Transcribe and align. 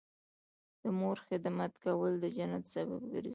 د 0.81 0.83
مور 0.99 1.17
خدمت 1.27 1.73
کول 1.83 2.13
د 2.23 2.25
جنت 2.35 2.65
سبب 2.73 3.01
ګرځي 3.11 3.29